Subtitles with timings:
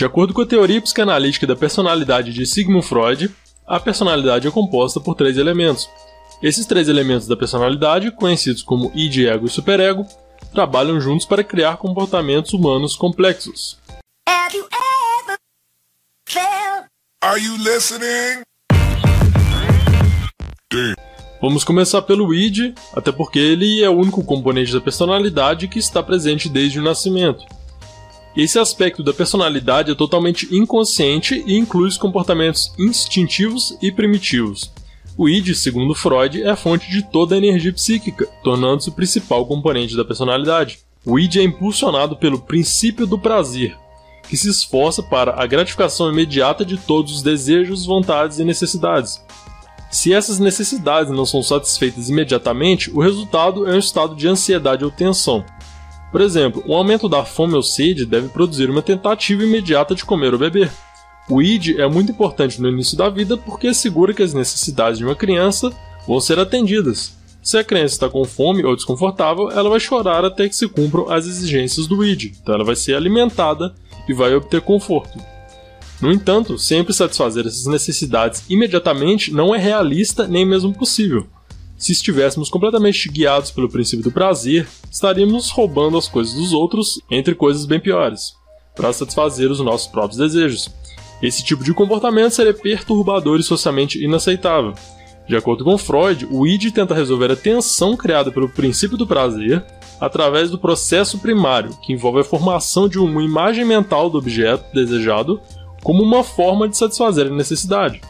[0.00, 3.30] De acordo com a teoria psicanalítica da personalidade de Sigmund Freud,
[3.66, 5.90] a personalidade é composta por três elementos.
[6.42, 10.06] Esses três elementos da personalidade, conhecidos como id, ego e superego,
[10.54, 13.76] trabalham juntos para criar comportamentos humanos complexos.
[21.42, 26.02] Vamos começar pelo id, até porque ele é o único componente da personalidade que está
[26.02, 27.59] presente desde o nascimento.
[28.36, 34.72] Esse aspecto da personalidade é totalmente inconsciente e inclui os comportamentos instintivos e primitivos.
[35.18, 39.44] O id, segundo Freud, é a fonte de toda a energia psíquica, tornando-se o principal
[39.44, 40.78] componente da personalidade.
[41.04, 43.76] O id é impulsionado pelo princípio do prazer,
[44.28, 49.20] que se esforça para a gratificação imediata de todos os desejos, vontades e necessidades.
[49.90, 54.90] Se essas necessidades não são satisfeitas imediatamente, o resultado é um estado de ansiedade ou
[54.90, 55.44] tensão,
[56.10, 60.32] por exemplo, um aumento da fome ou sede deve produzir uma tentativa imediata de comer
[60.32, 60.70] ou beber.
[61.28, 65.04] O ID é muito importante no início da vida porque assegura que as necessidades de
[65.04, 65.70] uma criança
[66.06, 67.16] vão ser atendidas.
[67.42, 71.10] Se a criança está com fome ou desconfortável, ela vai chorar até que se cumpram
[71.10, 73.72] as exigências do ID, então ela vai ser alimentada
[74.08, 75.18] e vai obter conforto.
[76.02, 81.26] No entanto, sempre satisfazer essas necessidades imediatamente não é realista nem mesmo possível.
[81.80, 87.34] Se estivéssemos completamente guiados pelo princípio do prazer, estaríamos roubando as coisas dos outros, entre
[87.34, 88.34] coisas bem piores,
[88.76, 90.68] para satisfazer os nossos próprios desejos.
[91.22, 94.74] Esse tipo de comportamento seria perturbador e socialmente inaceitável.
[95.26, 99.64] De acordo com Freud, o id tenta resolver a tensão criada pelo princípio do prazer
[99.98, 105.40] através do processo primário, que envolve a formação de uma imagem mental do objeto desejado
[105.82, 108.02] como uma forma de satisfazer a necessidade.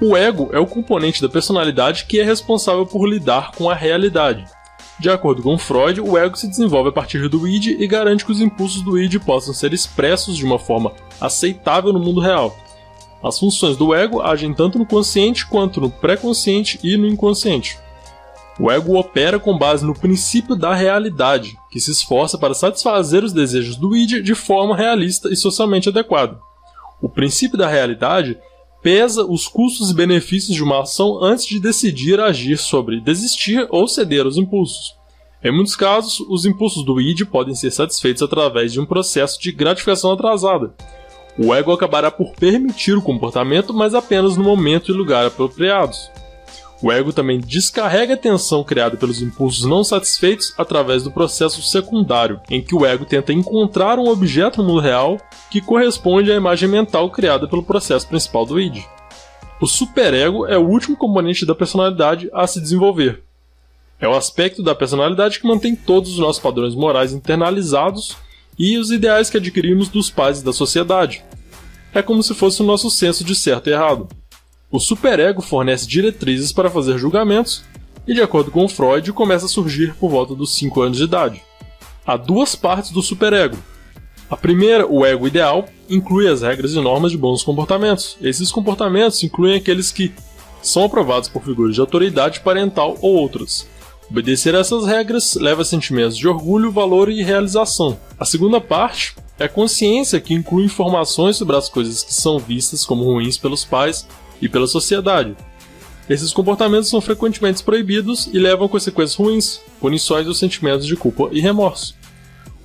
[0.00, 4.44] O ego é o componente da personalidade que é responsável por lidar com a realidade.
[5.00, 8.30] De acordo com Freud, o ego se desenvolve a partir do id e garante que
[8.30, 12.56] os impulsos do id possam ser expressos de uma forma aceitável no mundo real.
[13.22, 17.76] As funções do ego agem tanto no consciente quanto no pré-consciente e no inconsciente.
[18.60, 23.32] O ego opera com base no princípio da realidade, que se esforça para satisfazer os
[23.32, 26.38] desejos do id de forma realista e socialmente adequada.
[27.00, 28.36] O princípio da realidade
[28.82, 33.88] pesa os custos e benefícios de uma ação antes de decidir agir sobre desistir ou
[33.88, 34.96] ceder aos impulsos.
[35.42, 39.52] Em muitos casos, os impulsos do id podem ser satisfeitos através de um processo de
[39.52, 40.74] gratificação atrasada.
[41.38, 46.10] O ego acabará por permitir o comportamento, mas apenas no momento e lugar apropriados.
[46.80, 52.40] O ego também descarrega a tensão criada pelos impulsos não satisfeitos através do processo secundário,
[52.48, 55.18] em que o ego tenta encontrar um objeto no mundo real
[55.50, 58.84] que corresponde à imagem mental criada pelo processo principal do id.
[59.60, 63.24] O superego é o último componente da personalidade a se desenvolver.
[64.00, 68.16] É o aspecto da personalidade que mantém todos os nossos padrões morais internalizados
[68.56, 71.24] e os ideais que adquirimos dos pais e da sociedade.
[71.92, 74.08] É como se fosse o nosso senso de certo e errado.
[74.70, 77.64] O superego fornece diretrizes para fazer julgamentos
[78.06, 81.42] e, de acordo com Freud, começa a surgir por volta dos 5 anos de idade.
[82.06, 83.56] Há duas partes do superego.
[84.28, 88.18] A primeira, o ego ideal, inclui as regras e normas de bons comportamentos.
[88.20, 90.12] Esses comportamentos incluem aqueles que
[90.60, 93.66] são aprovados por figuras de autoridade parental ou outras.
[94.10, 97.98] Obedecer a essas regras leva a sentimentos de orgulho, valor e realização.
[98.20, 102.84] A segunda parte é a consciência, que inclui informações sobre as coisas que são vistas
[102.84, 104.06] como ruins pelos pais
[104.40, 105.36] e pela sociedade.
[106.08, 111.28] Esses comportamentos são frequentemente proibidos e levam a consequências ruins, punições dos sentimentos de culpa
[111.32, 111.94] e remorso.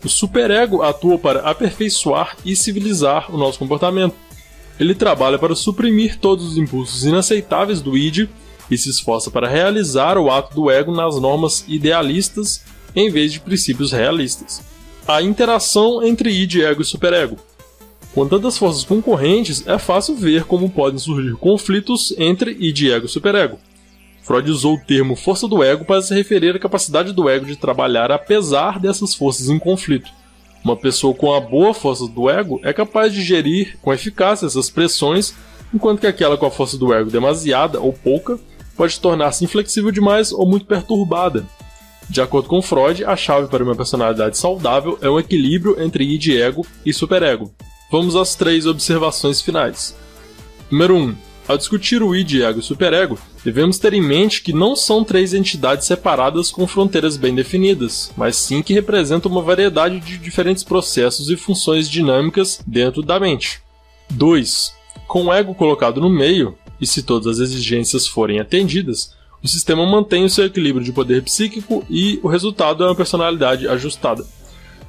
[0.04, 4.16] O superego atua para aperfeiçoar e civilizar o nosso comportamento.
[4.80, 8.30] Ele trabalha para suprimir todos os impulsos inaceitáveis do id
[8.72, 12.62] e se esforça para realizar o ato do ego nas normas idealistas
[12.96, 14.62] em vez de princípios realistas.
[15.06, 17.38] A interação entre id, ego e superego
[18.14, 23.10] com tantas forças concorrentes, é fácil ver como podem surgir conflitos entre id, ego e
[23.10, 23.58] superego.
[24.22, 27.56] Freud usou o termo força do ego para se referir à capacidade do ego de
[27.56, 30.10] trabalhar apesar dessas forças em conflito.
[30.64, 34.70] Uma pessoa com a boa força do ego é capaz de gerir com eficácia essas
[34.70, 35.34] pressões,
[35.74, 38.40] enquanto que aquela com a força do ego demasiada ou pouca
[38.78, 41.46] pode tornar-se inflexível demais ou muito perturbada.
[42.10, 46.30] De acordo com Freud, a chave para uma personalidade saudável é um equilíbrio entre id,
[46.30, 47.52] ego e superego.
[47.94, 49.96] Vamos às três observações finais.
[50.72, 51.00] Número 1.
[51.00, 51.16] Um,
[51.48, 55.32] ao discutir o id, ego e superego, devemos ter em mente que não são três
[55.32, 61.30] entidades separadas com fronteiras bem definidas, mas sim que representam uma variedade de diferentes processos
[61.30, 63.62] e funções dinâmicas dentro da mente.
[64.10, 64.74] 2.
[65.08, 69.14] Com o ego colocado no meio, e se todas as exigências forem atendidas,
[69.44, 73.68] o sistema mantém o seu equilíbrio de poder psíquico e o resultado é uma personalidade
[73.68, 74.26] ajustada.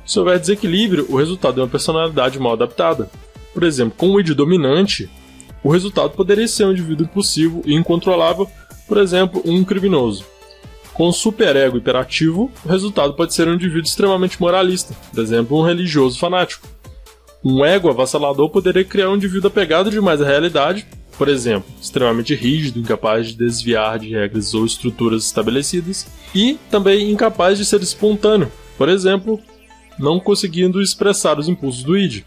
[0.07, 3.11] Se houver desequilíbrio, o resultado é uma personalidade mal adaptada.
[3.53, 5.09] Por exemplo, com o id dominante,
[5.63, 8.47] o resultado poderia ser um indivíduo impulsivo e incontrolável,
[8.87, 10.25] por exemplo, um criminoso.
[10.93, 15.63] Com o superego hiperativo, o resultado pode ser um indivíduo extremamente moralista, por exemplo, um
[15.63, 16.69] religioso fanático.
[17.43, 20.87] Um ego avassalador poderia criar um indivíduo apegado demais à realidade,
[21.17, 27.59] por exemplo, extremamente rígido, incapaz de desviar de regras ou estruturas estabelecidas, e também incapaz
[27.59, 29.41] de ser espontâneo, por exemplo,
[29.99, 32.23] não conseguindo expressar os impulsos do id,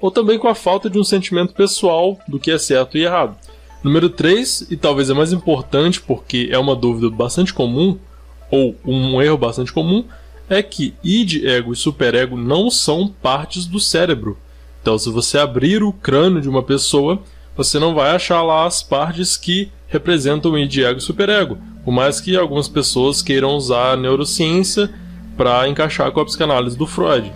[0.00, 3.36] ou também com a falta de um sentimento pessoal do que é certo e errado.
[3.82, 7.98] Número 3, e talvez é mais importante porque é uma dúvida bastante comum,
[8.50, 10.04] ou um erro bastante comum,
[10.48, 14.38] é que id, ego e superego não são partes do cérebro.
[14.80, 17.20] Então, se você abrir o crânio de uma pessoa,
[17.56, 22.20] você não vai achar lá as partes que representam id, ego e superego, por mais
[22.20, 24.90] que algumas pessoas queiram usar a neurociência
[25.38, 27.32] para encaixar com a psicanálise do Freud.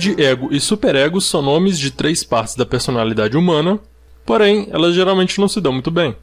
[0.00, 3.78] Id, ego e superego são nomes de três partes da personalidade humana,
[4.24, 6.16] porém elas geralmente não se dão muito bem.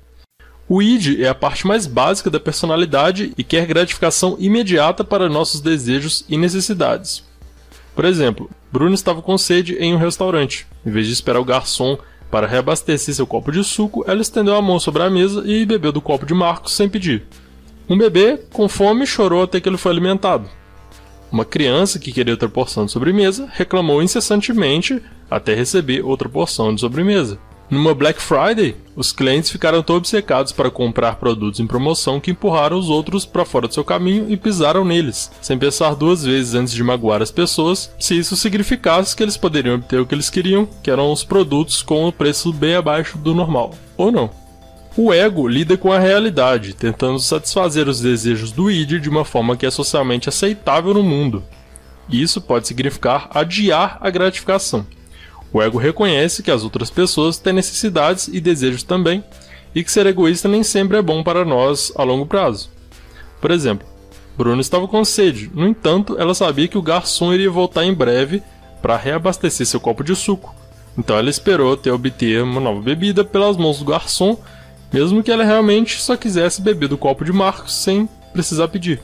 [0.67, 5.61] O id é a parte mais básica da personalidade e quer gratificação imediata para nossos
[5.61, 7.23] desejos e necessidades.
[7.95, 10.65] Por exemplo, Bruno estava com sede em um restaurante.
[10.83, 11.97] Em vez de esperar o garçom
[12.31, 15.91] para reabastecer seu copo de suco, ela estendeu a mão sobre a mesa e bebeu
[15.91, 17.27] do copo de Marcos sem pedir.
[17.87, 20.49] Um bebê, com fome, chorou até que ele foi alimentado.
[21.31, 26.81] Uma criança que queria outra porção de sobremesa reclamou incessantemente até receber outra porção de
[26.81, 27.37] sobremesa.
[27.69, 32.79] Numa Black Friday, os clientes ficaram tão obcecados para comprar produtos em promoção que empurraram
[32.79, 36.73] os outros para fora do seu caminho e pisaram neles, sem pensar duas vezes antes
[36.73, 40.65] de magoar as pessoas, se isso significasse que eles poderiam obter o que eles queriam,
[40.81, 43.73] que eram os produtos com o preço bem abaixo do normal.
[43.97, 44.46] Ou não.
[44.99, 49.55] O ego lida com a realidade, tentando satisfazer os desejos do id de uma forma
[49.55, 51.43] que é socialmente aceitável no mundo.
[52.09, 54.87] Isso pode significar adiar a gratificação.
[55.53, 59.23] O ego reconhece que as outras pessoas têm necessidades e desejos também,
[59.75, 62.71] e que ser egoísta nem sempre é bom para nós a longo prazo.
[63.39, 63.87] Por exemplo,
[64.35, 68.41] Bruno estava com sede, no entanto, ela sabia que o garçom iria voltar em breve
[68.81, 70.55] para reabastecer seu copo de suco.
[70.97, 74.39] Então ela esperou até obter uma nova bebida pelas mãos do garçom
[74.91, 79.01] mesmo que ela realmente só quisesse beber do copo de Marcos sem precisar pedir.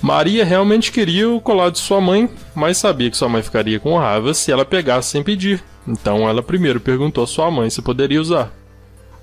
[0.00, 3.96] Maria realmente queria o colar de sua mãe, mas sabia que sua mãe ficaria com
[3.96, 5.62] raiva se ela pegasse sem pedir.
[5.86, 8.52] Então ela primeiro perguntou a sua mãe se poderia usar.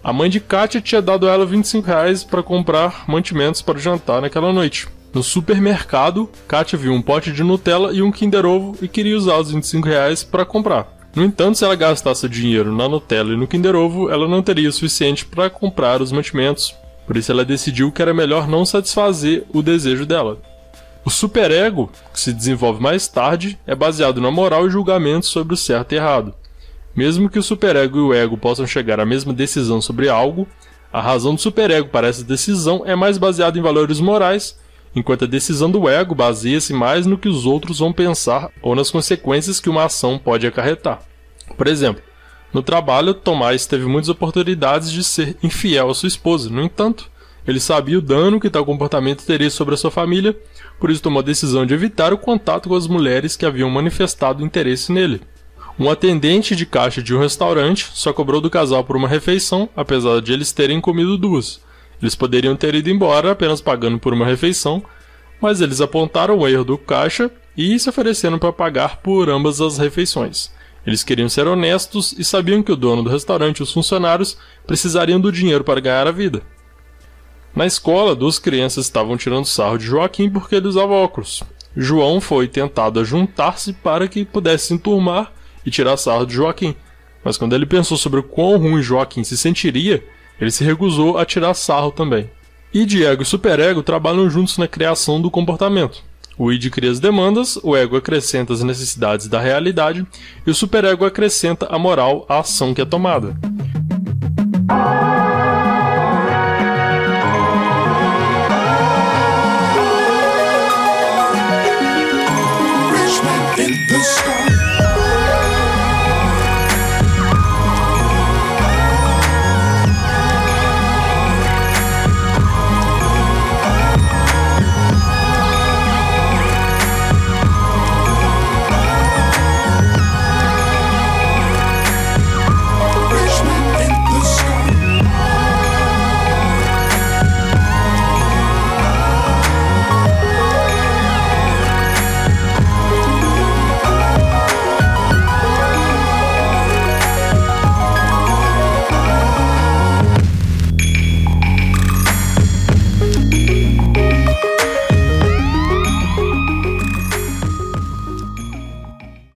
[0.01, 3.81] A mãe de Katia tinha dado a ela 25 reais para comprar mantimentos para o
[3.81, 4.88] jantar naquela noite.
[5.13, 9.38] No supermercado, Katia viu um pote de Nutella e um Kinder Ovo e queria usar
[9.38, 10.98] os 25 reais para comprar.
[11.15, 14.69] No entanto, se ela gastasse dinheiro na Nutella e no Kinder Ovo, ela não teria
[14.69, 16.75] o suficiente para comprar os mantimentos.
[17.07, 20.39] Por isso, ela decidiu que era melhor não satisfazer o desejo dela.
[21.03, 25.57] O superego, que se desenvolve mais tarde, é baseado na moral e julgamento sobre o
[25.57, 26.33] certo e errado.
[26.95, 30.47] Mesmo que o superego e o ego possam chegar à mesma decisão sobre algo,
[30.92, 34.57] a razão do superego para essa decisão é mais baseada em valores morais,
[34.95, 38.91] enquanto a decisão do ego baseia-se mais no que os outros vão pensar ou nas
[38.91, 41.01] consequências que uma ação pode acarretar.
[41.57, 42.01] Por exemplo,
[42.53, 46.49] no trabalho, Tomás teve muitas oportunidades de ser infiel à sua esposa.
[46.49, 47.09] No entanto,
[47.47, 50.37] ele sabia o dano que tal comportamento teria sobre a sua família,
[50.79, 54.43] por isso tomou a decisão de evitar o contato com as mulheres que haviam manifestado
[54.43, 55.21] interesse nele.
[55.79, 60.21] Um atendente de caixa de um restaurante só cobrou do casal por uma refeição, apesar
[60.21, 61.61] de eles terem comido duas.
[62.01, 64.83] Eles poderiam ter ido embora apenas pagando por uma refeição,
[65.41, 69.77] mas eles apontaram o erro do caixa e se ofereceram para pagar por ambas as
[69.77, 70.51] refeições.
[70.85, 75.19] Eles queriam ser honestos e sabiam que o dono do restaurante e os funcionários precisariam
[75.19, 76.41] do dinheiro para ganhar a vida.
[77.56, 81.44] Na escola, duas crianças estavam tirando sarro de Joaquim porque ele usava óculos.
[81.75, 85.31] João foi tentado a juntar-se para que pudesse se enturmar
[85.65, 86.75] e tirar sarro de Joaquim,
[87.23, 90.03] mas quando ele pensou sobre o quão ruim Joaquim se sentiria,
[90.39, 92.29] ele se recusou a tirar sarro também.
[92.73, 96.03] Id, ego e superego trabalham juntos na criação do comportamento.
[96.37, 100.07] O id cria as demandas, o ego acrescenta as necessidades da realidade
[100.47, 103.35] e o superego acrescenta a moral à ação que é tomada.